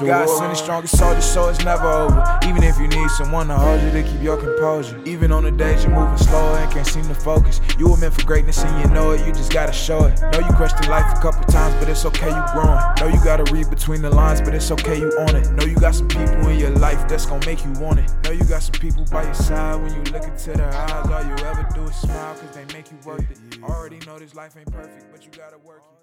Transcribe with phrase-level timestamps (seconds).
[0.00, 2.38] God send the strongest soldier, so it's never over.
[2.44, 5.00] Even if you need someone to hold you to keep your composure.
[5.04, 7.60] Even on the days you're moving slower and can't seem to focus.
[7.78, 10.20] You were meant for greatness and you know it, you just gotta show it.
[10.20, 12.78] Know you questioned life a couple times, but it's okay, you growing.
[13.00, 15.50] Know you gotta read between the lines, but it's okay, you own it.
[15.52, 18.10] Know you got some people in your life that's gonna make you want it.
[18.24, 21.06] Know you got some people by your side when you look into their eyes.
[21.10, 23.62] All you ever do is smile, cause they make you worth it.
[23.62, 25.95] Already know this life ain't perfect, but you gotta work it.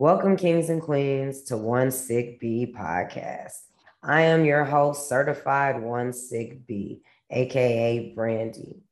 [0.00, 3.54] Welcome, kings and queens, to One Sick Bee podcast.
[4.00, 8.84] I am your host, certified One Sick Bee, aka Brandy.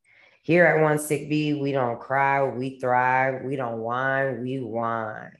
[0.43, 3.43] Here at One Sick Bee, we don't cry, we thrive.
[3.45, 5.31] We don't whine, we whine.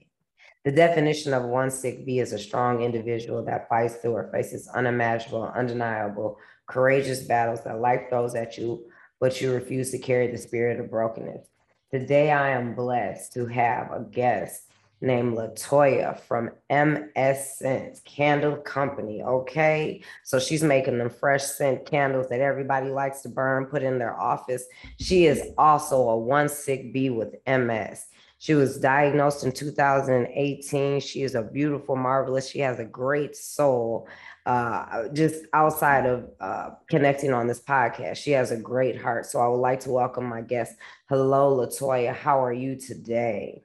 [0.64, 4.70] The definition of one sick bee is a strong individual that fights through or faces
[4.74, 8.86] unimaginable, undeniable, courageous battles that life throws at you,
[9.20, 11.46] but you refuse to carry the spirit of brokenness.
[11.92, 14.62] Today, I am blessed to have a guest
[15.02, 19.22] named Latoya from MS Scents Candle Company.
[19.22, 20.02] Okay.
[20.24, 24.20] So she's making them fresh scent candles that everybody likes to burn, put in their
[24.20, 24.66] office.
[25.00, 28.08] She is also a one sick bee with MS.
[28.40, 31.00] She was diagnosed in 2018.
[31.00, 32.48] She is a beautiful, marvelous.
[32.48, 34.08] She has a great soul.
[34.46, 39.26] Uh, just outside of uh, connecting on this podcast, she has a great heart.
[39.26, 40.76] So I would like to welcome my guest.
[41.10, 42.16] Hello, Latoya.
[42.16, 43.64] How are you today?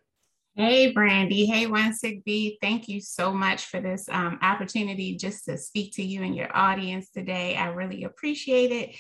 [0.54, 1.46] Hey, Brandy.
[1.46, 2.58] Hey, One Sick Bee.
[2.60, 6.54] Thank you so much for this um, opportunity just to speak to you and your
[6.54, 7.56] audience today.
[7.56, 8.94] I really appreciate it.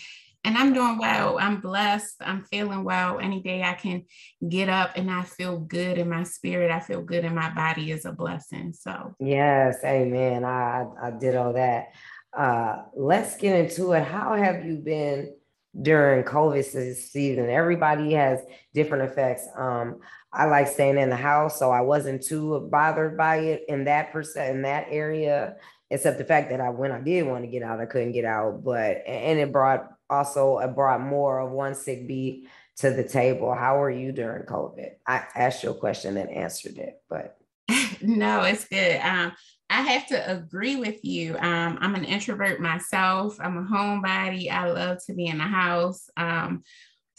[0.44, 1.38] And I'm doing well.
[1.38, 2.16] I'm blessed.
[2.22, 3.18] I'm feeling well.
[3.20, 4.06] Any day I can
[4.48, 7.92] get up and I feel good in my spirit, I feel good in my body
[7.92, 8.72] is a blessing.
[8.72, 10.46] So, yes, amen.
[10.46, 11.92] I, I did all that.
[12.34, 14.04] Uh, let's get into it.
[14.04, 15.34] How have you been
[15.80, 17.50] during COVID season?
[17.50, 18.40] Everybody has
[18.72, 19.46] different effects.
[19.54, 20.00] Um,
[20.32, 24.12] I like staying in the house, so I wasn't too bothered by it in that
[24.12, 25.56] percent in that area,
[25.90, 28.24] except the fact that I when I did want to get out, I couldn't get
[28.24, 28.64] out.
[28.64, 33.54] But and it brought also it brought more of one sick bee to the table.
[33.54, 34.90] How were you during COVID?
[35.06, 37.36] I asked you a question and answered it, but
[38.02, 39.00] no, it's good.
[39.00, 39.32] Um,
[39.68, 41.36] I have to agree with you.
[41.38, 43.38] Um, I'm an introvert myself.
[43.40, 44.50] I'm a homebody.
[44.50, 46.10] I love to be in the house.
[46.16, 46.62] Um,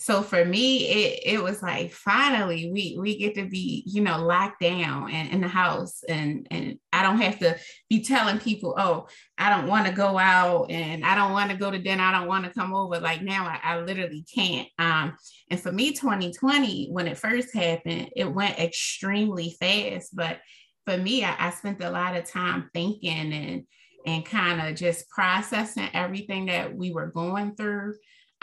[0.03, 4.21] so for me it, it was like finally we we get to be you know
[4.21, 6.03] locked down and in the house.
[6.09, 7.57] And and i don't have to
[7.89, 11.57] be telling people oh i don't want to go out and i don't want to
[11.57, 12.03] go to dinner.
[12.03, 12.99] I don't want to come over.
[12.99, 14.67] Like now I, I literally can't.
[14.77, 15.15] Um
[15.49, 20.13] and for me 2020 when it first happened it went extremely fast.
[20.13, 20.39] But
[20.85, 23.63] for me i, I spent a lot of time thinking and
[24.05, 27.93] and kind of just processing everything that we were going through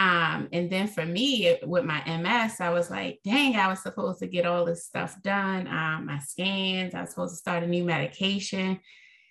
[0.00, 4.20] um, and then for me with my MS, I was like, dang, I was supposed
[4.20, 5.66] to get all this stuff done.
[5.66, 8.80] Um, my scans, I was supposed to start a new medication.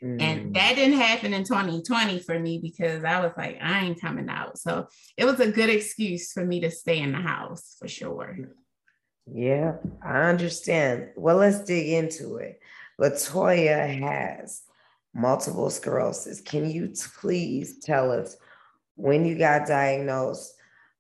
[0.03, 0.21] Mm.
[0.21, 4.29] And that didn't happen in 2020 for me because I was like, I ain't coming
[4.29, 4.59] out.
[4.59, 4.87] So
[5.17, 8.37] it was a good excuse for me to stay in the house for sure.
[9.25, 11.09] Yeah, I understand.
[11.15, 12.59] Well, let's dig into it.
[13.01, 14.61] Latoya has
[15.15, 16.41] multiple sclerosis.
[16.41, 18.37] Can you please tell us
[18.97, 20.53] when you got diagnosed?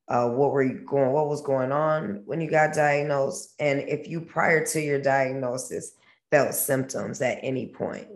[0.09, 4.07] Uh, what were you going, what was going on when you got diagnosed, and if
[4.07, 5.93] you prior to your diagnosis
[6.31, 8.07] felt symptoms at any point.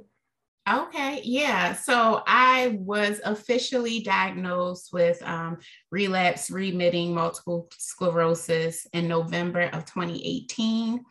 [0.72, 1.74] Okay, yeah.
[1.74, 5.58] So I was officially diagnosed with um,
[5.92, 11.04] relapse remitting multiple sclerosis in November of 2018.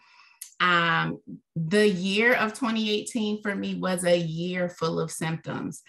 [0.58, 1.18] Um,
[1.54, 5.82] the year of 2018 for me was a year full of symptoms.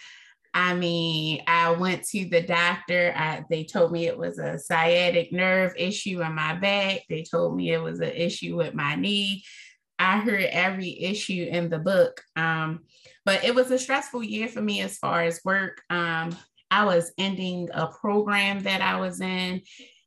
[0.53, 3.13] I mean, I went to the doctor.
[3.15, 7.01] I, they told me it was a sciatic nerve issue in my back.
[7.09, 9.43] They told me it was an issue with my knee.
[9.97, 12.21] I heard every issue in the book.
[12.35, 12.81] Um,
[13.25, 15.81] but it was a stressful year for me as far as work.
[15.89, 16.35] Um,
[16.69, 19.61] I was ending a program that I was in,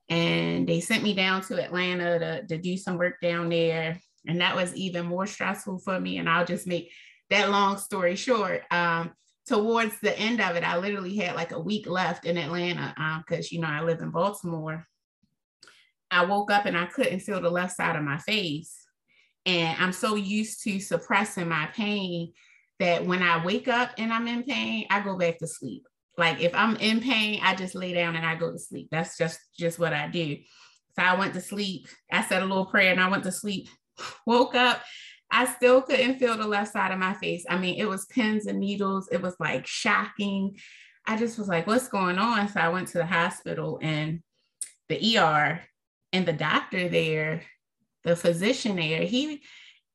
[0.09, 4.01] and they sent me down to Atlanta to, to do some work down there.
[4.29, 6.19] And that was even more stressful for me.
[6.19, 6.93] And I'll just make
[7.31, 8.63] that long story short.
[8.71, 9.13] Um,
[9.47, 13.47] towards the end of it, I literally had like a week left in Atlanta because,
[13.47, 14.87] um, you know, I live in Baltimore.
[16.11, 18.75] I woke up and I couldn't feel the left side of my face.
[19.45, 22.33] And I'm so used to suppressing my pain
[22.81, 25.87] that when I wake up and I'm in pain, I go back to sleep.
[26.19, 28.89] Like if I'm in pain, I just lay down and I go to sleep.
[28.91, 30.37] That's just just what I do.
[30.97, 31.89] So I went to sleep.
[32.11, 33.69] I said a little prayer and I went to sleep.
[34.27, 34.83] Woke up
[35.31, 37.45] I still couldn't feel the left side of my face.
[37.49, 39.09] I mean, it was pins and needles.
[39.11, 40.57] It was like shocking.
[41.07, 42.49] I just was like, what's going on?
[42.49, 44.23] So I went to the hospital and
[44.89, 45.61] the ER
[46.13, 47.43] and the doctor there,
[48.05, 49.43] the physician there, he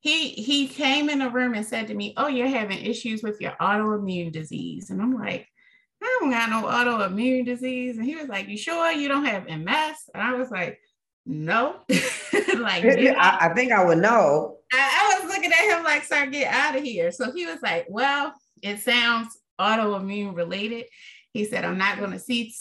[0.02, 3.40] he he came in the room and said to me, "Oh, you're having issues with
[3.40, 5.48] your autoimmune disease," and I'm like,
[6.04, 9.48] "I don't got no autoimmune disease," and he was like, "You sure you don't have
[9.48, 10.80] MS?" And I was like,
[11.26, 14.58] "No." like, I, I, think I would know.
[14.72, 17.62] I, I was looking at him like, "Sir, get out of here." So he was
[17.62, 20.86] like, "Well, it sounds autoimmune related."
[21.34, 22.54] He said, "I'm not going to see."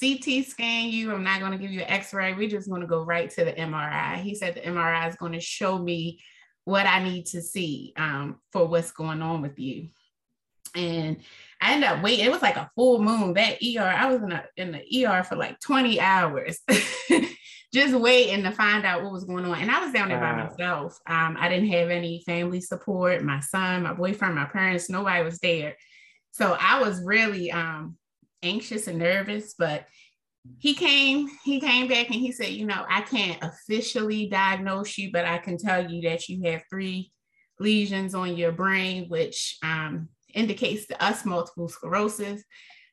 [0.00, 1.12] CT scan you.
[1.12, 2.34] I'm not going to give you an X-ray.
[2.34, 4.16] We're just going to go right to the MRI.
[4.16, 6.20] He said the MRI is going to show me
[6.68, 9.88] what I need to see um, for what's going on with you.
[10.76, 11.16] And
[11.60, 12.26] I ended up waiting.
[12.26, 13.32] It was like a full moon.
[13.32, 16.58] That ER, I was in, a, in the ER for like 20 hours,
[17.72, 19.58] just waiting to find out what was going on.
[19.58, 20.36] And I was down there wow.
[20.36, 20.98] by myself.
[21.06, 23.22] Um, I didn't have any family support.
[23.22, 25.76] My son, my boyfriend, my parents, nobody was there.
[26.32, 27.96] So I was really um,
[28.42, 29.86] anxious and nervous, but
[30.58, 35.10] he came he came back and he said you know i can't officially diagnose you
[35.12, 37.12] but i can tell you that you have three
[37.60, 42.42] lesions on your brain which um, indicates to us multiple sclerosis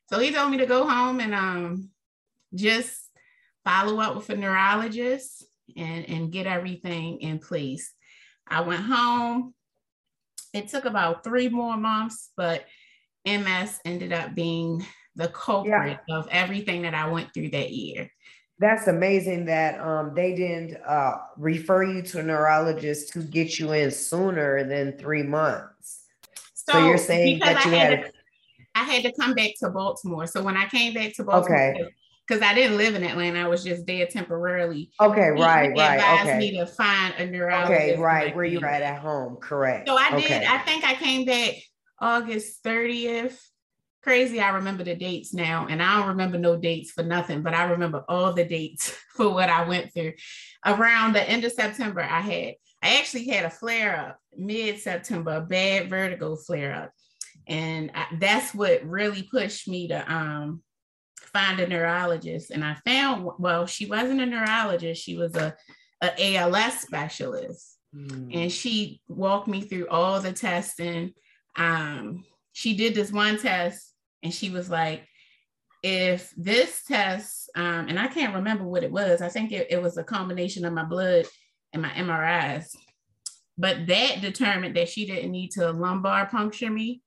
[0.08, 1.88] so he told me to go home and um,
[2.54, 3.05] just
[3.66, 5.44] follow up with a neurologist
[5.76, 7.92] and, and get everything in place
[8.48, 9.52] i went home
[10.54, 12.64] it took about three more months but
[13.26, 14.84] ms ended up being
[15.16, 16.16] the culprit yeah.
[16.16, 18.10] of everything that I went through that year.
[18.58, 23.72] That's amazing that um, they didn't uh, refer you to a neurologist to get you
[23.72, 26.04] in sooner than three months.
[26.54, 28.12] So, so you're saying that you had, had to,
[28.74, 30.26] I had to come back to Baltimore.
[30.26, 31.84] So when I came back to Baltimore, okay.
[32.26, 34.90] Because I didn't live in Atlanta, I was just there temporarily.
[35.00, 35.94] Okay, right, he right.
[35.94, 36.38] Advised okay.
[36.38, 37.72] me to find a neurologist.
[37.72, 39.88] Okay, right, where you're at at home, correct.
[39.88, 40.42] So I did.
[40.42, 41.54] I think I came back
[42.00, 43.38] August 30th
[44.06, 47.54] crazy I remember the dates now, and I don't remember no dates for nothing, but
[47.54, 50.12] I remember all the dates for what I went through.
[50.64, 55.32] Around the end of September, I had I actually had a flare up mid September,
[55.32, 56.92] a bad vertigo flare up,
[57.48, 60.62] and I, that's what really pushed me to um,
[61.20, 62.50] find a neurologist.
[62.50, 65.54] And I found well, she wasn't a neurologist; she was a,
[66.02, 68.34] a ALS specialist, mm.
[68.34, 71.12] and she walked me through all the testing.
[71.56, 73.92] Um, she did this one test
[74.22, 75.06] and she was like,
[75.82, 79.80] if this test, um, and I can't remember what it was, I think it, it
[79.80, 81.26] was a combination of my blood
[81.72, 82.74] and my MRIs,
[83.58, 87.02] but that determined that she didn't need to lumbar puncture me.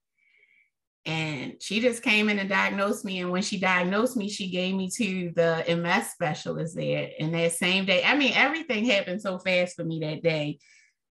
[1.09, 3.19] And she just came in and diagnosed me.
[3.19, 7.09] And when she diagnosed me, she gave me to the MS specialist there.
[7.19, 10.59] And that same day, I mean, everything happened so fast for me that day,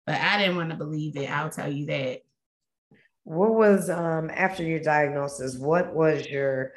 [0.05, 1.31] but I didn't want to believe it.
[1.31, 2.21] I'll tell you that
[3.25, 6.73] what was um, after your diagnosis what was your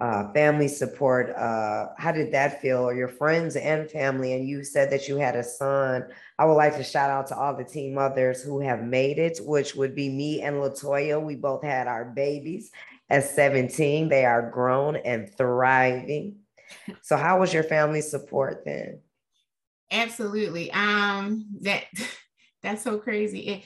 [0.00, 4.62] uh, family support uh, how did that feel or your friends and family and you
[4.62, 6.04] said that you had a son
[6.38, 9.38] i would like to shout out to all the team mothers who have made it
[9.42, 11.22] which would be me and latoya.
[11.22, 12.70] We both had our babies
[13.10, 16.36] at 17 they are grown and thriving.
[17.02, 19.00] So how was your family support then?
[19.90, 20.70] Absolutely.
[20.72, 21.84] Um that
[22.62, 23.40] that's so crazy.
[23.40, 23.64] It,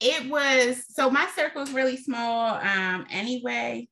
[0.00, 3.88] it was so my circle is really small um anyway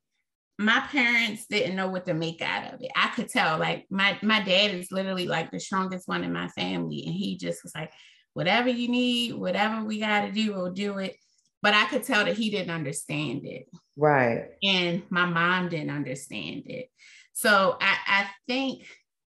[0.60, 2.90] my parents didn't know what to make out of it.
[2.94, 6.48] I could tell like my my dad is literally like the strongest one in my
[6.48, 7.90] family and he just was like
[8.34, 11.16] whatever you need whatever we got to do we'll do it.
[11.62, 13.70] But i could tell that he didn't understand it.
[13.96, 14.48] Right.
[14.62, 16.90] And my mom didn't understand it.
[17.32, 18.84] So i i think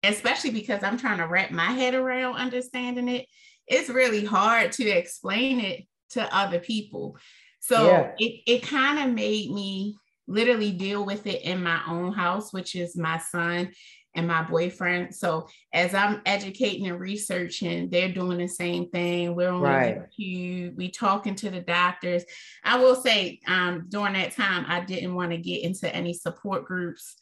[0.04, 3.28] especially because i'm trying to wrap my head around understanding it
[3.68, 7.18] it's really hard to explain it to other people.
[7.60, 8.12] So yeah.
[8.18, 9.98] it, it kind of made me
[10.32, 13.72] literally deal with it in my own house, which is my son
[14.16, 15.16] and my boyfriend.
[15.16, 19.36] So as I'm educating and researching, they're doing the same thing.
[19.36, 20.02] We're on right.
[20.20, 22.24] YouTube, we talking to the doctors.
[22.64, 26.66] I will say um, during that time, I didn't want to get into any support
[26.66, 27.16] groups.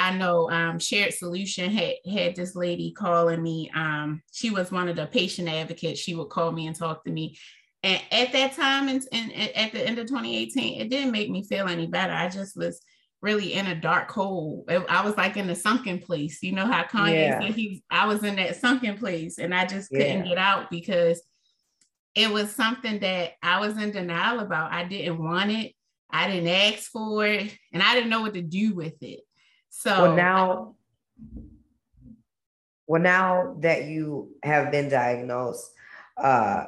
[0.00, 3.68] I know um, Shared Solution had had this lady calling me.
[3.74, 5.98] Um, she was one of the patient advocates.
[5.98, 7.36] She would call me and talk to me.
[7.82, 11.44] And at that time, and, and at the end of 2018, it didn't make me
[11.44, 12.12] feel any better.
[12.12, 12.80] I just was
[13.20, 14.64] really in a dark hole.
[14.88, 16.42] I was like in a sunken place.
[16.42, 17.40] You know how Kanye yeah.
[17.40, 20.28] said he, I was in that sunken place, and I just couldn't yeah.
[20.28, 21.22] get out because
[22.14, 24.72] it was something that I was in denial about.
[24.72, 25.72] I didn't want it.
[26.10, 29.20] I didn't ask for it, and I didn't know what to do with it.
[29.68, 30.74] So well, now,
[32.86, 35.70] well, now that you have been diagnosed,
[36.16, 36.64] uh,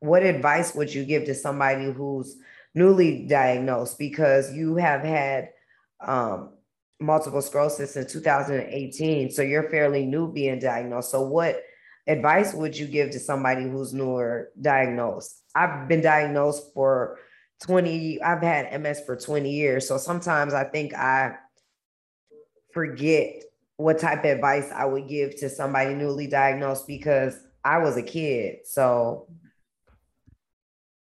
[0.00, 2.36] what advice would you give to somebody who's
[2.74, 5.50] newly diagnosed because you have had
[6.00, 6.50] um,
[7.00, 11.62] multiple sclerosis in 2018 so you're fairly new being diagnosed so what
[12.10, 15.42] advice would you give to somebody who's newer diagnosed?
[15.54, 17.18] I've been diagnosed for
[17.62, 19.86] 20, I've had MS for 20 years.
[19.86, 21.36] So sometimes I think I
[22.72, 23.42] forget
[23.76, 28.02] what type of advice I would give to somebody newly diagnosed because I was a
[28.02, 28.60] kid.
[28.64, 29.28] So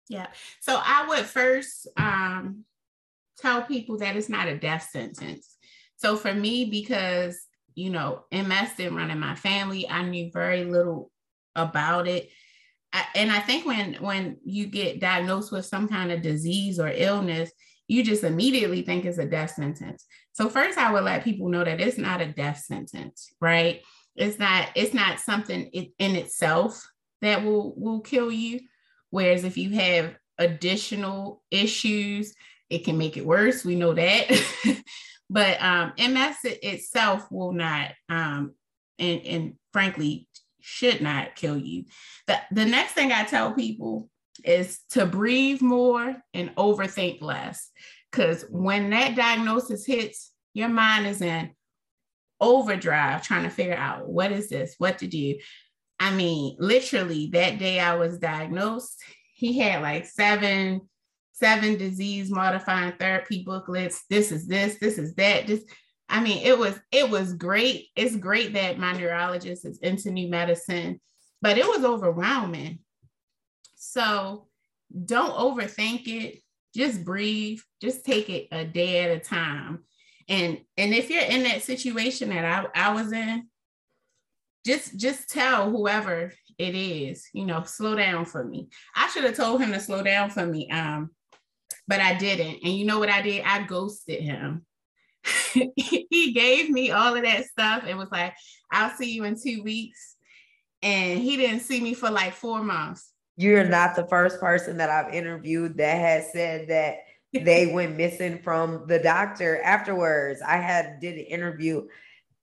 [0.09, 0.27] yeah.
[0.61, 2.65] So I would first um,
[3.37, 5.55] tell people that it's not a death sentence.
[5.95, 7.39] So for me, because
[7.75, 11.11] you know, MS didn't run in my family, I knew very little
[11.55, 12.29] about it.
[12.91, 16.89] I, and I think when when you get diagnosed with some kind of disease or
[16.89, 17.51] illness,
[17.87, 20.05] you just immediately think it's a death sentence.
[20.33, 23.81] So first I would let people know that it's not a death sentence, right?
[24.15, 26.87] It's not it's not something in itself
[27.21, 28.61] that will will kill you.
[29.13, 32.33] Whereas if you have additional issues,
[32.71, 33.63] it can make it worse.
[33.63, 34.83] We know that.
[35.29, 38.55] but um, MS itself will not, um,
[38.97, 40.27] and, and frankly,
[40.61, 41.85] should not kill you.
[42.25, 44.09] The, the next thing I tell people
[44.43, 47.69] is to breathe more and overthink less.
[48.11, 51.51] Because when that diagnosis hits, your mind is in
[52.41, 55.35] overdrive trying to figure out what is this, what to do.
[55.99, 59.01] I mean, literally, that day I was diagnosed,
[59.35, 60.81] he had like seven,
[61.31, 64.03] seven disease modifying therapy booklets.
[64.09, 65.47] This is this, this is that.
[65.47, 65.65] Just,
[66.09, 67.87] I mean, it was it was great.
[67.95, 70.99] It's great that my neurologist is into new medicine,
[71.41, 72.79] but it was overwhelming.
[73.75, 74.47] So
[75.05, 76.39] don't overthink it.
[76.75, 77.59] Just breathe.
[77.81, 79.83] Just take it a day at a time.
[80.29, 83.47] And and if you're in that situation that I, I was in,
[84.65, 88.69] just just tell whoever it is, you know, slow down for me.
[88.95, 90.69] I should have told him to slow down for me.
[90.69, 91.09] Um,
[91.87, 92.59] but I didn't.
[92.63, 93.43] And you know what I did?
[93.45, 94.65] I ghosted him.
[95.53, 98.33] he gave me all of that stuff and was like,
[98.71, 100.15] I'll see you in two weeks.
[100.81, 103.11] And he didn't see me for like four months.
[103.35, 106.97] You're not the first person that I've interviewed that has said that
[107.33, 110.41] they went missing from the doctor afterwards.
[110.45, 111.87] I had did an interview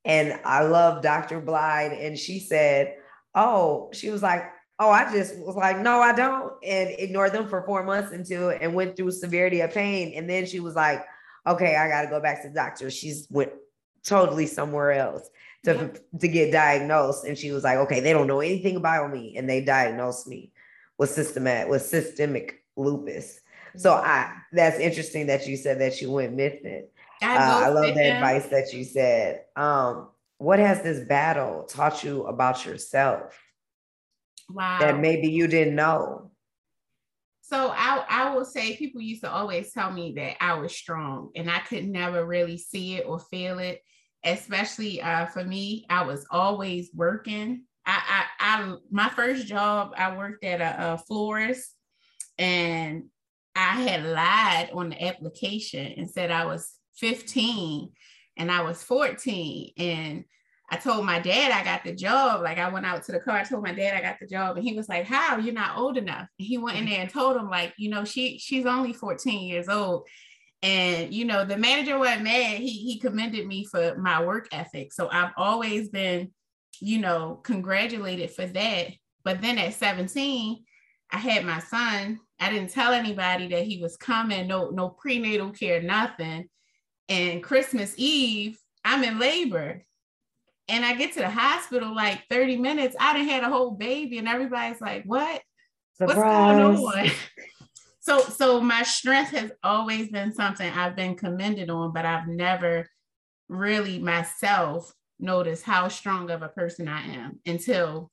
[0.05, 1.41] and I love Dr.
[1.41, 2.97] Blythe, and she said,
[3.35, 4.45] Oh, she was like,
[4.79, 8.51] Oh, I just was like, No, I don't, and ignored them for four months until
[8.51, 10.13] and went through severity of pain.
[10.15, 11.05] And then she was like,
[11.47, 12.91] Okay, I got to go back to the doctor.
[12.91, 13.53] She's went
[14.03, 15.29] totally somewhere else
[15.65, 16.19] to, yeah.
[16.19, 17.25] to get diagnosed.
[17.25, 20.53] And she was like, Okay, they don't know anything about me, and they diagnosed me
[20.97, 23.41] with systematic with systemic lupus.
[23.77, 24.07] So mm-hmm.
[24.07, 26.87] I that's interesting that you said that you went missing.
[27.23, 29.43] I, uh, I love the advice that you said.
[29.57, 30.09] Um,
[30.39, 33.39] what has this battle taught you about yourself?
[34.49, 34.79] Wow.
[34.81, 36.31] That maybe you didn't know.
[37.43, 41.31] So I, I will say people used to always tell me that I was strong
[41.35, 43.83] and I could never really see it or feel it.
[44.25, 47.65] Especially uh, for me, I was always working.
[47.87, 51.75] I, I, I my first job, I worked at a, a florist
[52.39, 53.05] and
[53.57, 57.93] I had lied on the application and said I was 15
[58.37, 59.73] and I was 14.
[59.77, 60.25] And
[60.71, 62.43] I told my dad I got the job.
[62.43, 64.57] Like I went out to the car, I told my dad I got the job,
[64.57, 65.37] and he was like, How?
[65.39, 66.29] You're not old enough.
[66.39, 69.47] And he went in there and told him, like, you know, she she's only 14
[69.47, 70.07] years old.
[70.63, 72.59] And you know, the manager wasn't mad.
[72.59, 74.93] He he commended me for my work ethic.
[74.93, 76.31] So I've always been,
[76.81, 78.89] you know, congratulated for that.
[79.25, 80.65] But then at 17,
[81.11, 82.21] I had my son.
[82.39, 86.49] I didn't tell anybody that he was coming, no, no prenatal care, nothing.
[87.11, 89.85] And Christmas Eve, I'm in labor.
[90.69, 92.95] And I get to the hospital like 30 minutes.
[92.99, 95.43] I didn't had a whole baby, and everybody's like, what?
[95.95, 96.17] Surprise.
[96.17, 97.11] What's going on?
[98.01, 102.89] so so my strength has always been something I've been commended on, but I've never
[103.49, 108.11] really myself noticed how strong of a person I am until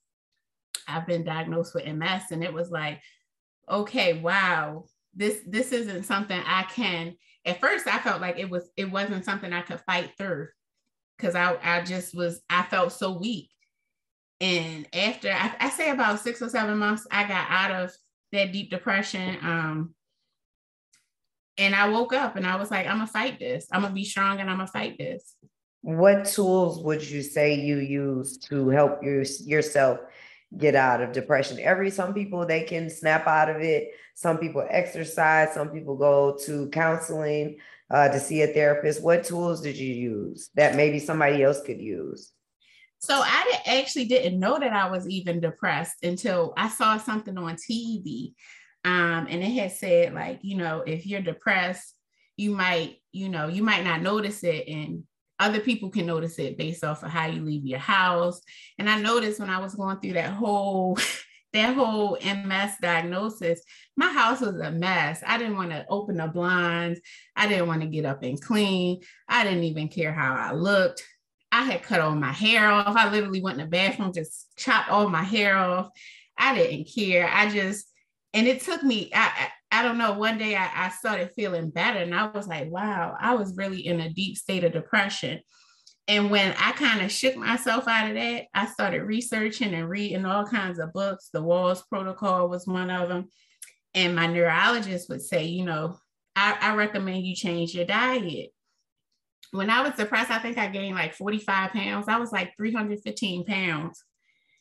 [0.88, 2.24] I've been diagnosed with MS.
[2.32, 3.02] And it was like,
[3.70, 7.16] okay, wow, this this isn't something I can
[7.48, 10.50] at first I felt like it was it wasn't something I could fight through
[11.18, 13.50] because I, I just was I felt so weak.
[14.40, 17.92] And after I, I, say about six or seven months, I got out of
[18.32, 19.36] that deep depression.
[19.42, 19.96] Um,
[21.58, 23.68] and I woke up and I was like, I'm gonna fight this.
[23.72, 25.36] I'm gonna be strong and I'm gonna fight this.
[25.82, 30.02] What tools would you say you use to help you, yourself
[30.56, 31.60] get out of depression.
[31.60, 33.92] Every some people they can snap out of it.
[34.16, 35.54] Some people exercise.
[35.54, 37.58] Some people go to counseling
[37.90, 39.04] uh, to see a therapist.
[39.04, 42.32] What tools did you use that maybe somebody else could use?
[43.00, 47.56] So I actually didn't know that I was even depressed until I saw something on
[47.56, 48.34] TV,
[48.86, 51.94] um, and it had said like, you know, if you're depressed,
[52.38, 55.04] you might, you know, you might not notice it, and
[55.40, 58.42] other people can notice it based off of how you leave your house.
[58.78, 60.98] And I noticed when I was going through that whole
[61.54, 63.62] that whole MS diagnosis,
[63.96, 65.24] my house was a mess.
[65.26, 67.00] I didn't want to open the blinds.
[67.36, 69.02] I didn't want to get up and clean.
[69.28, 71.04] I didn't even care how I looked.
[71.52, 72.96] I had cut all my hair off.
[72.96, 75.90] I literally went in the bathroom, just chopped all my hair off.
[76.38, 77.28] I didn't care.
[77.32, 77.88] I just,
[78.34, 82.00] and it took me, I, I, don't know, one day I, I started feeling better
[82.00, 85.40] and I was like, wow, I was really in a deep state of depression.
[86.08, 90.26] And when I kind of shook myself out of that, I started researching and reading
[90.26, 91.30] all kinds of books.
[91.34, 93.28] The Wahls Protocol was one of them.
[93.94, 95.98] And my neurologist would say, you know,
[96.36, 98.52] I, I recommend you change your diet.
[99.52, 102.08] When I was depressed, I think I gained like 45 pounds.
[102.08, 104.04] I was like 315 pounds.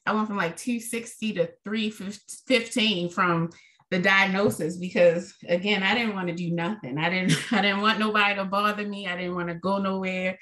[0.05, 3.51] I went from like 260 to 315 from
[3.91, 6.99] the diagnosis because again, I didn't want to do nothing.
[6.99, 9.07] I didn't I didn't want nobody to bother me.
[9.07, 10.39] I didn't want to go nowhere.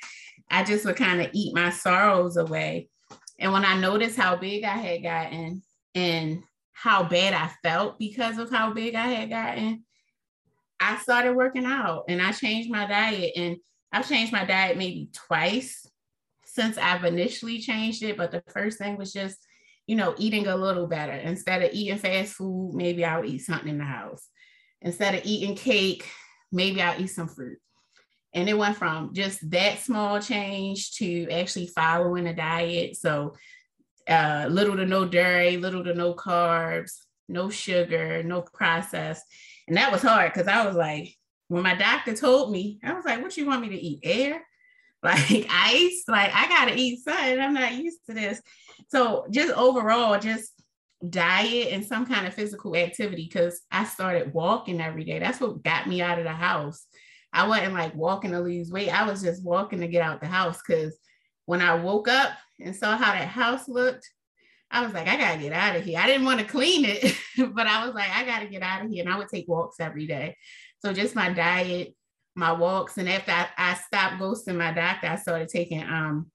[0.50, 2.88] I just would kind of eat my sorrows away.
[3.38, 5.62] And when I noticed how big I had gotten
[5.94, 9.84] and how bad I felt because of how big I had gotten,
[10.80, 13.32] I started working out and I changed my diet.
[13.36, 13.56] And
[13.92, 15.86] I've changed my diet maybe twice
[16.44, 18.16] since I've initially changed it.
[18.16, 19.38] But the first thing was just,
[19.86, 21.12] you know, eating a little better.
[21.12, 24.28] Instead of eating fast food, maybe I'll eat something in the house.
[24.80, 26.08] Instead of eating cake,
[26.52, 27.58] maybe I'll eat some fruit.
[28.34, 32.96] And it went from just that small change to actually following a diet.
[32.96, 33.34] So
[34.08, 36.92] uh, little to no dairy, little to no carbs,
[37.28, 39.24] no sugar, no processed.
[39.68, 41.14] And that was hard because I was like,
[41.48, 44.00] when my doctor told me, I was like, what you want me to eat?
[44.02, 44.42] Air?
[45.04, 46.04] Like ice?
[46.08, 47.38] Like I gotta eat something.
[47.38, 48.40] I'm not used to this.
[48.88, 50.50] So just overall, just
[51.08, 55.18] diet and some kind of physical activity because I started walking every day.
[55.18, 56.86] That's what got me out of the house.
[57.32, 58.88] I wasn't like walking to lose weight.
[58.88, 60.96] I was just walking to get out the house because
[61.46, 64.08] when I woke up and saw how that house looked,
[64.70, 65.98] I was like, I gotta get out of here.
[65.98, 67.14] I didn't want to clean it,
[67.54, 69.04] but I was like, I gotta get out of here.
[69.04, 70.36] And I would take walks every day.
[70.78, 71.94] So just my diet,
[72.34, 76.30] my walks, and after I, I stopped ghosting my doctor, I started taking um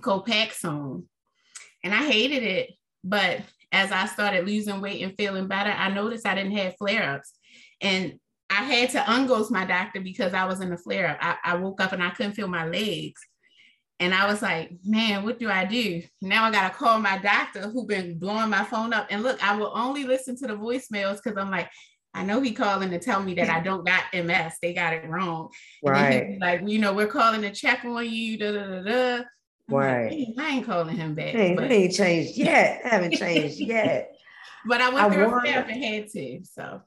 [0.00, 1.04] Copaxone,
[1.84, 2.70] and I hated it.
[3.04, 7.14] But as I started losing weight and feeling better, I noticed I didn't have flare
[7.14, 7.32] ups,
[7.80, 8.18] and
[8.48, 11.18] I had to unghost my doctor because I was in a flare up.
[11.20, 13.20] I, I woke up and I couldn't feel my legs.
[13.98, 16.02] And I was like, man, what do I do?
[16.20, 19.06] Now I got to call my doctor who been blowing my phone up.
[19.10, 21.70] And look, I will only listen to the voicemails because I'm like,
[22.16, 24.54] I know he calling to tell me that I don't got MS.
[24.62, 25.50] They got it wrong.
[25.84, 26.38] Right.
[26.40, 28.38] like, you know, we're calling to check on you.
[28.38, 29.24] Da, da, da, da.
[29.68, 30.10] Right.
[30.10, 31.34] Like, I ain't calling him back.
[31.34, 31.70] Hey, but...
[31.70, 32.80] ain't changed yet.
[32.86, 34.16] I haven't changed yet.
[34.66, 36.40] but I went I through wanna, a and had to.
[36.44, 36.80] So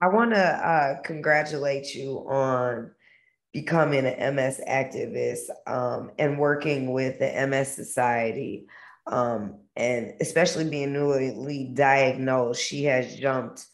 [0.00, 2.92] I want to uh, congratulate you on
[3.52, 8.68] becoming an MS activist um, and working with the MS Society.
[9.06, 13.66] Um, and especially being newly diagnosed, she has jumped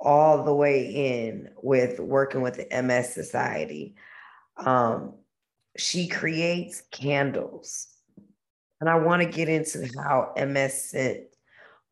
[0.00, 3.94] all the way in with working with the MS Society.
[4.56, 5.14] Um,
[5.76, 7.88] she creates candles.
[8.80, 11.20] And I want to get into how MS Scent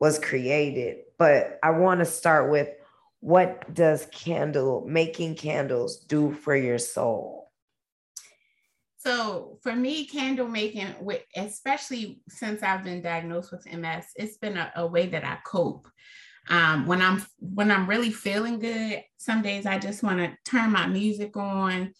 [0.01, 2.69] was created, but I want to start with
[3.21, 7.51] what does candle making candles do for your soul?
[8.99, 10.89] So for me, candle making,
[11.37, 15.89] especially since I've been diagnosed with MS, it's been a, a way that I cope.
[16.51, 20.73] Um, when I'm when I'm really feeling good, some days I just want to turn
[20.73, 21.93] my music on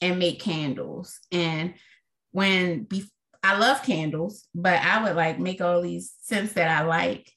[0.00, 1.18] and make candles.
[1.30, 1.74] And
[2.32, 3.04] when be,
[3.42, 7.30] I love candles, but I would like make all these scents that I like.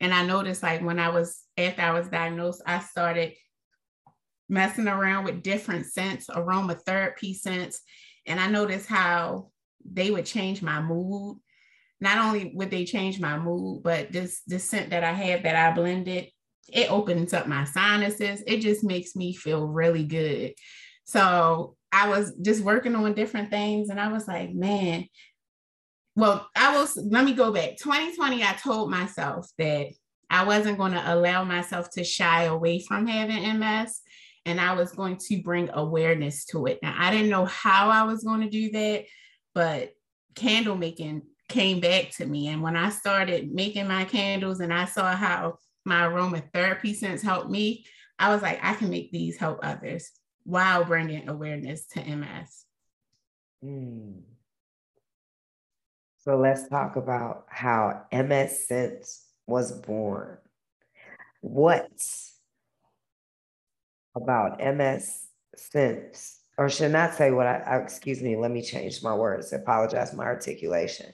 [0.00, 3.34] And I noticed like when I was after I was diagnosed, I started
[4.48, 7.80] messing around with different scents, aromatherapy scents,
[8.26, 9.50] and I noticed how
[9.84, 11.38] they would change my mood.
[12.02, 15.56] Not only would they change my mood, but this this scent that I have that
[15.56, 16.28] I blended,
[16.72, 18.42] it opens up my sinuses.
[18.46, 20.52] It just makes me feel really good.
[21.04, 25.06] So I was just working on different things, and I was like, man.
[26.14, 26.94] Well, I was.
[26.96, 27.78] Let me go back.
[27.78, 29.86] 2020, I told myself that
[30.28, 34.02] I wasn't going to allow myself to shy away from having MS
[34.44, 36.78] and I was going to bring awareness to it.
[36.82, 39.04] Now, I didn't know how I was going to do that,
[39.54, 39.92] but
[40.34, 42.48] candle making came back to me.
[42.48, 47.50] And when I started making my candles and I saw how my aromatherapy scents helped
[47.50, 47.84] me,
[48.18, 50.10] I was like, I can make these help others
[50.44, 52.64] while bringing awareness to MS.
[53.64, 54.22] Mm.
[56.18, 60.38] So let's talk about how MS scents was born.
[61.40, 61.90] What
[64.14, 69.02] about MS Scents or should not say what I, I excuse me, let me change
[69.02, 69.52] my words.
[69.52, 71.12] I apologize my articulation.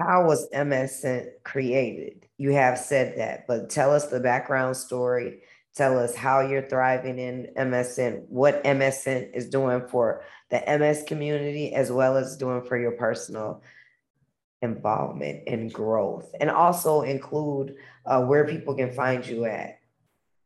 [0.00, 2.26] How was MS Scents created?
[2.38, 5.42] You have said that, but tell us the background story.
[5.74, 10.62] Tell us how you're thriving in MS Scents, what MS Scents is doing for the
[10.66, 13.62] MS community, as well as doing for your personal
[14.62, 19.80] involvement and growth, and also include uh, where people can find you at.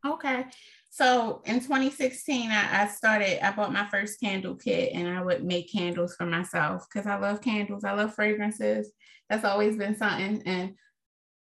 [0.05, 0.47] Okay.
[0.95, 5.43] So in 2016, I, I, started, I bought my first candle kit and I would
[5.43, 7.83] make candles for myself because I love candles.
[7.83, 8.93] I love fragrances.
[9.29, 10.45] That's always been something.
[10.47, 10.75] And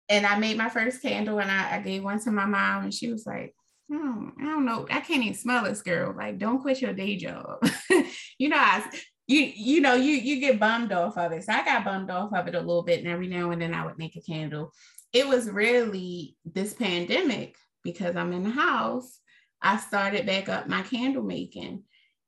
[0.08, 2.94] and I made my first candle and I, I gave one to my mom and
[2.94, 3.54] she was like,
[3.92, 4.88] hmm, I don't know.
[4.90, 6.16] I can't even smell this girl.
[6.16, 7.60] Like, don't quit your day job.
[8.40, 8.90] you know, I
[9.28, 11.44] you you know you you get bummed off of it.
[11.44, 13.74] So I got bummed off of it a little bit, and every now and then
[13.74, 14.72] I would make a candle.
[15.12, 19.20] It was really this pandemic because I'm in the house.
[19.62, 21.84] I started back up my candle making.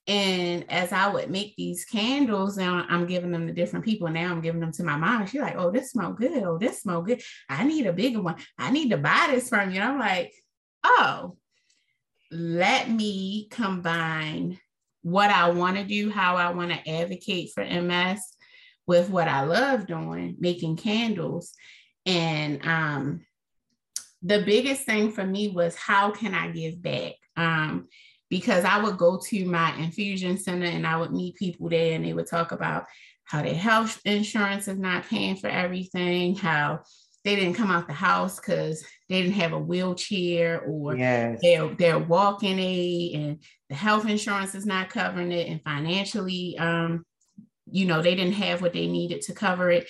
[0.08, 4.08] And as I would make these candles, now I'm giving them to different people.
[4.08, 5.28] Now I'm giving them to my mom.
[5.28, 6.44] She's like, oh, this smell good.
[6.44, 7.22] Oh, this smell good.
[7.50, 8.38] I need a bigger one.
[8.58, 9.82] I need to buy this from you.
[9.82, 10.34] And I'm like,
[10.86, 11.36] oh,
[12.32, 14.60] let me combine
[15.02, 18.22] what I want to do, how I want to advocate for MS
[18.86, 21.54] with what I love doing, making candles.
[22.06, 23.26] And um,
[24.28, 27.14] the biggest thing for me was how can I give back?
[27.38, 27.88] Um,
[28.30, 32.04] because I would go to my infusion center and I would meet people there and
[32.04, 32.86] they would talk about
[33.24, 36.82] how their health insurance is not paying for everything, how
[37.24, 41.40] they didn't come out the house because they didn't have a wheelchair or yes.
[41.42, 47.06] their, their walking aid and the health insurance is not covering it and financially um,
[47.70, 49.90] you know they didn't have what they needed to cover it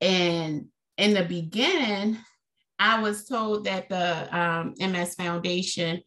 [0.00, 2.16] and in the beginning
[2.78, 6.00] i was told that the um, ms foundation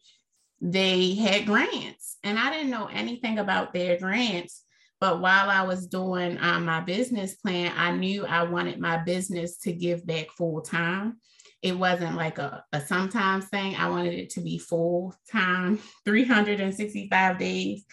[0.60, 4.64] they had grants and i didn't know anything about their grants
[5.02, 9.56] but while I was doing um, my business plan, I knew I wanted my business
[9.62, 11.16] to give back full time.
[11.60, 13.74] It wasn't like a, a sometimes thing.
[13.74, 17.84] I wanted it to be full time, 365 days.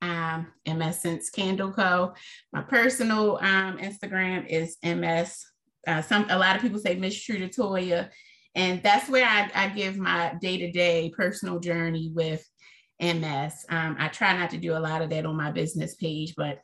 [0.00, 0.46] um.
[0.66, 5.44] My personal um, Instagram is MS.
[5.86, 8.08] Uh, some a lot of people say Miss True Toya,
[8.54, 12.42] and that's where I, I give my day to day personal journey with
[13.00, 13.66] MS.
[13.68, 16.60] Um, I try not to do a lot of that on my business page, but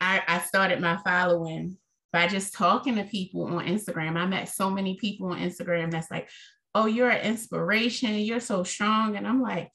[0.00, 1.76] I, I started my following
[2.12, 4.16] by just talking to people on Instagram.
[4.16, 6.28] I met so many people on Instagram that's like,
[6.74, 8.14] "Oh, you're an inspiration.
[8.14, 9.70] You're so strong," and I'm like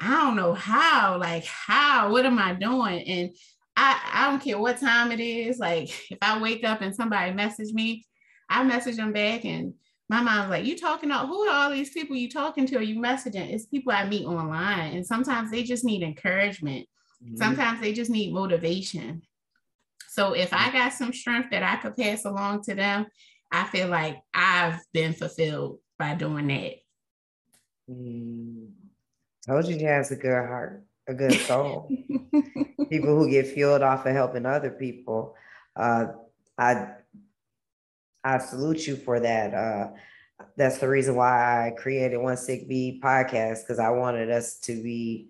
[0.00, 3.00] I don't know how, like how, what am I doing?
[3.02, 3.36] And
[3.76, 5.58] I, I don't care what time it is.
[5.58, 8.04] Like if I wake up and somebody message me,
[8.48, 9.74] I message them back and
[10.08, 12.76] my mom's like, you talking to who are all these people you talking to?
[12.76, 13.52] Are you messaging?
[13.52, 14.96] It's people I meet online.
[14.96, 16.86] And sometimes they just need encouragement.
[17.24, 17.36] Mm-hmm.
[17.36, 19.22] Sometimes they just need motivation.
[20.08, 23.06] So if I got some strength that I could pass along to them,
[23.50, 26.74] I feel like I've been fulfilled by doing that.
[27.90, 28.70] Mm.
[29.46, 31.88] Told you she has a good heart, a good soul.
[32.90, 35.34] people who get fueled off of helping other people.
[35.76, 36.06] Uh,
[36.56, 36.92] I
[38.24, 39.54] I salute you for that.
[39.54, 39.90] Uh,
[40.56, 44.82] that's the reason why I created One Sick Bee podcast because I wanted us to
[44.82, 45.28] be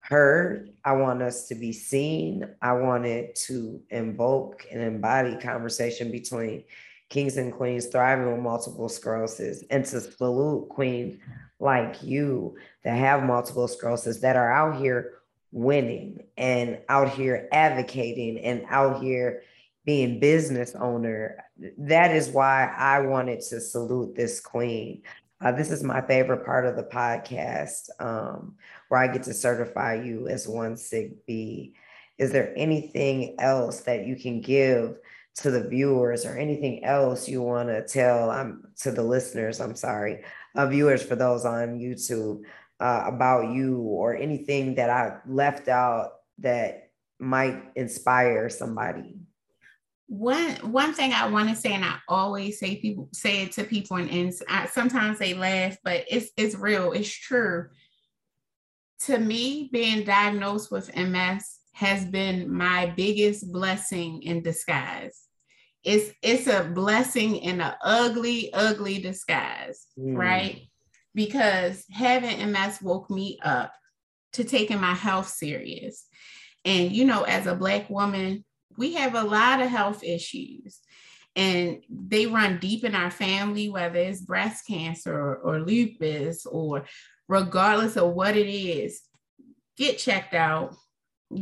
[0.00, 0.70] heard.
[0.84, 2.48] I want us to be seen.
[2.60, 6.64] I wanted to invoke and embody conversation between
[7.10, 11.20] kings and queens thriving with multiple sclerosis and to salute queens
[11.60, 15.20] like you that have multiple sclerosis that are out here
[15.52, 19.42] winning and out here advocating and out here
[19.84, 21.43] being business owner.
[21.78, 25.02] That is why I wanted to salute this queen.
[25.40, 28.56] Uh, this is my favorite part of the podcast um,
[28.88, 31.74] where I get to certify you as one Sick bee.
[32.18, 34.96] Is there anything else that you can give
[35.36, 39.60] to the viewers or anything else you want to tell um, to the listeners?
[39.60, 42.42] I'm sorry uh, viewers for those on YouTube
[42.80, 49.16] uh, about you or anything that I left out that might inspire somebody?
[50.14, 53.64] One one thing I want to say, and I always say people say it to
[53.64, 57.68] people, and, and I, sometimes they laugh, but it's it's real, it's true.
[59.06, 65.20] To me, being diagnosed with MS has been my biggest blessing in disguise.
[65.82, 70.16] It's it's a blessing in an ugly, ugly disguise, mm.
[70.16, 70.68] right?
[71.14, 73.72] Because having MS woke me up
[74.34, 76.06] to taking my health serious.
[76.64, 78.44] And you know, as a black woman,
[78.76, 80.80] we have a lot of health issues
[81.36, 86.84] and they run deep in our family, whether it's breast cancer or, or, lupus or
[87.28, 89.02] regardless of what it is,
[89.76, 90.76] get checked out,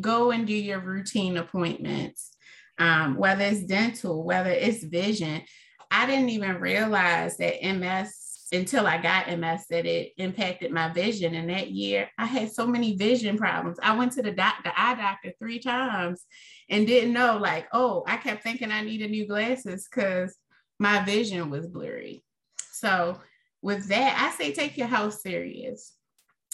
[0.00, 2.34] go and do your routine appointments,
[2.78, 5.42] um, whether it's dental, whether it's vision.
[5.90, 8.21] I didn't even realize that MS
[8.52, 11.34] until I got MS that it impacted my vision.
[11.34, 13.78] And that year I had so many vision problems.
[13.82, 16.24] I went to the doctor, eye doctor three times
[16.68, 20.36] and didn't know, like, oh, I kept thinking I needed new glasses because
[20.78, 22.24] my vision was blurry.
[22.72, 23.18] So
[23.62, 25.94] with that, I say take your health serious.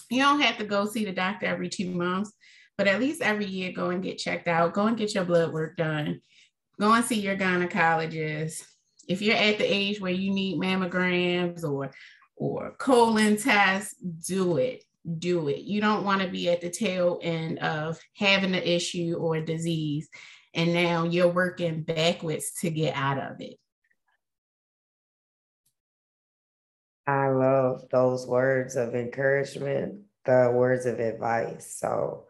[0.09, 2.31] You don't have to go see the doctor every two months,
[2.77, 5.51] but at least every year go and get checked out, go and get your blood
[5.51, 6.21] work done,
[6.79, 8.63] go and see your gynecologist
[9.09, 11.91] if you're at the age where you need mammograms or
[12.37, 14.83] or colon tests, do it.
[15.17, 15.61] Do it.
[15.61, 19.45] You don't want to be at the tail end of having an issue or a
[19.45, 20.07] disease,
[20.53, 23.57] and now you're working backwards to get out of it.
[27.07, 31.75] I love those words of encouragement, the words of advice.
[31.79, 32.25] So,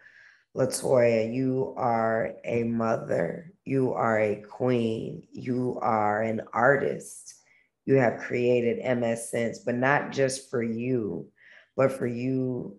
[0.56, 5.28] Latoya, you are a mother you are a queen.
[5.32, 7.36] You are an artist.
[7.86, 11.28] You have created MS Scents, but not just for you,
[11.78, 12.78] but for you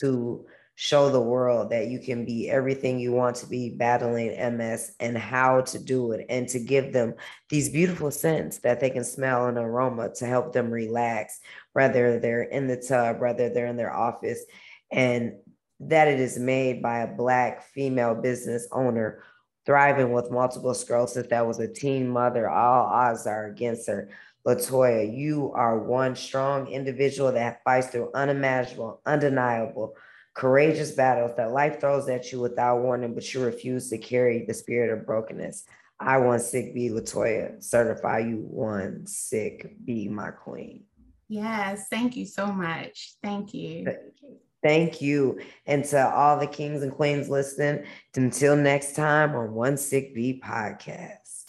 [0.00, 0.44] to
[0.74, 5.16] show the world that you can be everything you want to be battling MS and
[5.16, 7.14] how to do it and to give them
[7.48, 11.40] these beautiful scents that they can smell and aroma to help them relax,
[11.72, 14.42] whether they're in the tub, whether they're in their office,
[14.90, 15.32] and
[15.80, 19.22] that it is made by a Black female business owner
[19.64, 22.48] thriving with multiple sclerosis that was a teen mother.
[22.48, 24.08] All odds are against her.
[24.46, 29.94] Latoya, you are one strong individual that fights through unimaginable, undeniable,
[30.34, 34.54] courageous battles that life throws at you without warning, but you refuse to carry the
[34.54, 35.64] spirit of brokenness.
[36.00, 37.62] I want sick be Latoya.
[37.62, 40.84] Certify you one sick be my queen.
[41.28, 43.14] Yes, thank you so much.
[43.22, 43.84] Thank you.
[43.84, 44.38] Thank you.
[44.62, 45.40] Thank you.
[45.66, 50.40] And to all the kings and queens listening, until next time on One Sick Bee
[50.42, 51.44] podcast.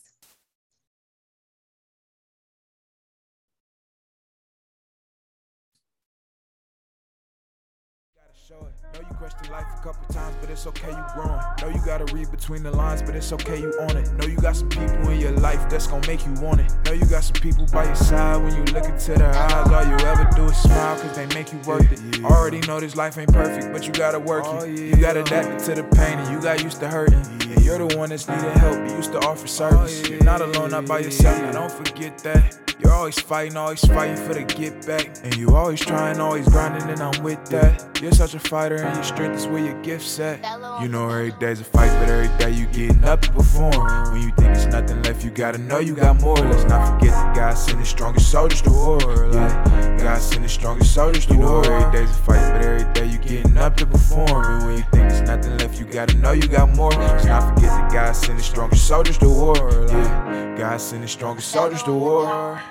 [8.93, 11.39] Know you question life a couple times, but it's okay you growing.
[11.61, 14.11] Know you gotta read between the lines, but it's okay you on it.
[14.13, 16.69] Know you got some people in your life that's gonna make you want it.
[16.83, 19.71] Know you got some people by your side when you look into their eyes.
[19.71, 22.19] All you ever do is smile cause they make you worth it.
[22.19, 22.27] Yeah.
[22.27, 24.77] Already know this life ain't perfect, but you gotta work oh, it.
[24.77, 24.95] Yeah.
[24.95, 27.23] You got adapted to the pain and you got used to hurting.
[27.23, 27.53] Yeah.
[27.53, 30.03] And you're the one that's needed help, you used to offer service.
[30.03, 32.59] Oh, you're not alone, not by yourself, now don't forget that.
[32.79, 35.17] You're always fighting, always fighting for the get back.
[35.23, 38.01] And you always trying, always grinding, and I'm with that.
[38.01, 40.41] You're such a fighter, and your strength is where your gift's at.
[40.81, 44.11] You know every day's a fight, but every day you getting up to perform.
[44.11, 46.35] When you think it's nothing left, you gotta know you got more.
[46.35, 48.97] Let's not forget that God sent the strongest soldiers to war.
[48.97, 51.63] Like, God sent the strongest soldiers to war.
[51.63, 54.45] You know every day's a fight, but every day you getting up to perform.
[54.45, 56.91] And when you think it's nothing left, you gotta know you got more.
[56.91, 59.55] Let's not forget that God sent the strongest soldiers to war.
[59.89, 62.61] Yeah, God sent the strongest soldiers to war.